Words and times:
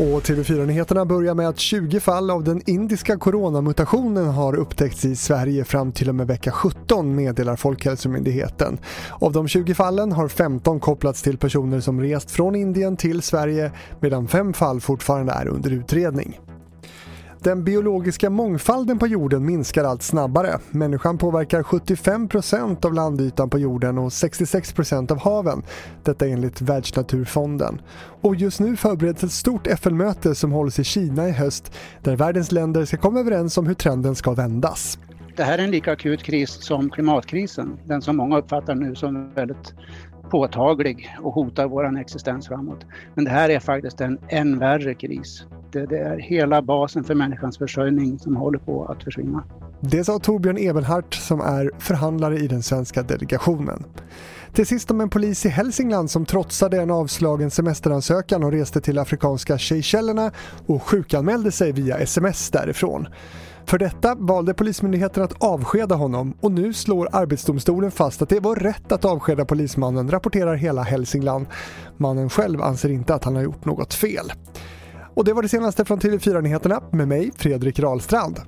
Och 0.00 0.22
TV4-nyheterna 0.22 1.04
börjar 1.04 1.34
med 1.34 1.48
att 1.48 1.58
20 1.58 2.00
fall 2.00 2.30
av 2.30 2.44
den 2.44 2.62
indiska 2.66 3.18
coronamutationen 3.18 4.26
har 4.28 4.54
upptäckts 4.54 5.04
i 5.04 5.16
Sverige 5.16 5.64
fram 5.64 5.92
till 5.92 6.08
och 6.08 6.14
med 6.14 6.26
vecka 6.26 6.50
17 6.50 7.14
meddelar 7.14 7.56
Folkhälsomyndigheten. 7.56 8.78
Av 9.20 9.32
de 9.32 9.48
20 9.48 9.74
fallen 9.74 10.12
har 10.12 10.28
15 10.28 10.80
kopplats 10.80 11.22
till 11.22 11.38
personer 11.38 11.80
som 11.80 12.00
rest 12.00 12.30
från 12.30 12.54
Indien 12.54 12.96
till 12.96 13.22
Sverige 13.22 13.72
medan 14.00 14.28
fem 14.28 14.52
fall 14.52 14.80
fortfarande 14.80 15.32
är 15.32 15.48
under 15.48 15.70
utredning. 15.70 16.40
Den 17.42 17.64
biologiska 17.64 18.30
mångfalden 18.30 18.98
på 18.98 19.06
jorden 19.06 19.46
minskar 19.46 19.84
allt 19.84 20.02
snabbare. 20.02 20.58
Människan 20.70 21.18
påverkar 21.18 21.62
75% 21.62 22.86
av 22.86 22.94
landytan 22.94 23.50
på 23.50 23.58
jorden 23.58 23.98
och 23.98 24.08
66% 24.08 25.12
av 25.12 25.18
haven. 25.18 25.62
Detta 26.04 26.26
enligt 26.26 26.60
Världsnaturfonden. 26.60 27.80
Och 28.20 28.36
just 28.36 28.60
nu 28.60 28.76
förbereds 28.76 29.24
ett 29.24 29.32
stort 29.32 29.66
FN-möte 29.66 30.34
som 30.34 30.52
hålls 30.52 30.78
i 30.78 30.84
Kina 30.84 31.28
i 31.28 31.32
höst 31.32 31.72
där 32.02 32.16
världens 32.16 32.52
länder 32.52 32.84
ska 32.84 32.96
komma 32.96 33.20
överens 33.20 33.58
om 33.58 33.66
hur 33.66 33.74
trenden 33.74 34.14
ska 34.14 34.32
vändas. 34.32 34.98
Det 35.36 35.44
här 35.44 35.58
är 35.58 35.62
en 35.62 35.70
lika 35.70 35.92
akut 35.92 36.22
kris 36.22 36.50
som 36.50 36.90
klimatkrisen, 36.90 37.78
den 37.84 38.02
som 38.02 38.16
många 38.16 38.38
uppfattar 38.38 38.74
nu 38.74 38.94
som 38.94 39.32
väldigt 39.34 39.74
påtaglig 40.30 41.16
och 41.22 41.32
hotar 41.32 41.66
vår 41.66 41.98
existens 41.98 42.48
framåt. 42.48 42.86
Men 43.14 43.24
det 43.24 43.30
här 43.30 43.48
är 43.48 43.60
faktiskt 43.60 44.00
en 44.00 44.18
än 44.28 44.58
värre 44.58 44.94
kris. 44.94 45.44
Eh, 45.76 45.82
det, 45.82 45.98
är 45.98 46.18
hela 46.18 46.62
basen 46.62 47.04
för 47.04 47.14
människans 47.14 47.58
försörjning 47.58 48.18
som 48.18 48.36
håller 48.36 48.58
på 48.58 48.84
att 48.84 49.04
försvinna. 49.04 49.44
Det 49.80 50.04
sa 50.04 50.18
Torbjörn 50.18 50.58
Ebenhart 50.58 51.14
som 51.14 51.40
är 51.40 51.70
förhandlare 51.78 52.38
i 52.38 52.48
den 52.48 52.62
svenska 52.62 53.02
delegationen. 53.02 53.84
Till 54.52 54.66
sist 54.66 54.90
om 54.90 55.00
en 55.00 55.10
polis 55.10 55.46
i 55.46 55.48
Hälsingland 55.48 56.10
som 56.10 56.26
trotsade 56.26 56.80
en 56.80 56.90
avslagen 56.90 57.50
semesteransökan 57.50 58.44
och 58.44 58.52
reste 58.52 58.80
till 58.80 58.98
afrikanska 58.98 59.58
Seychellerna 59.58 60.30
och 60.66 60.82
sjukanmälde 60.82 61.52
sig 61.52 61.72
via 61.72 61.98
sms 61.98 62.50
därifrån. 62.50 63.06
För 63.66 63.78
detta 63.78 64.14
valde 64.14 64.54
Polismyndigheten 64.54 65.22
att 65.22 65.42
avskeda 65.42 65.94
honom 65.94 66.34
och 66.40 66.52
nu 66.52 66.72
slår 66.72 67.08
Arbetsdomstolen 67.12 67.90
fast 67.90 68.22
att 68.22 68.28
det 68.28 68.40
var 68.40 68.56
rätt 68.56 68.92
att 68.92 69.04
avskeda 69.04 69.44
polismannen, 69.44 70.10
rapporterar 70.10 70.54
hela 70.54 70.82
Hälsingland. 70.82 71.46
Mannen 71.96 72.30
själv 72.30 72.62
anser 72.62 72.88
inte 72.88 73.14
att 73.14 73.24
han 73.24 73.36
har 73.36 73.42
gjort 73.42 73.64
något 73.64 73.94
fel. 73.94 74.32
Och 75.20 75.26
det 75.26 75.32
var 75.32 75.42
det 75.42 75.48
senaste 75.48 75.84
från 75.84 76.00
TV4 76.00 76.42
Nyheterna 76.42 76.82
med 76.90 77.08
mig, 77.08 77.30
Fredrik 77.36 77.78
Rahlstrand. 77.78 78.40